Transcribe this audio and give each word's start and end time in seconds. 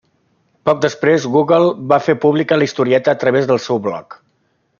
Poc 0.69 0.77
després, 0.85 1.27
Google 1.35 1.59
va 1.93 1.99
fer 2.07 2.15
pública 2.25 2.59
la 2.63 2.69
historieta 2.69 3.15
a 3.15 3.21
través 3.27 3.51
del 3.53 3.63
seu 3.69 3.83
blog. 3.91 4.19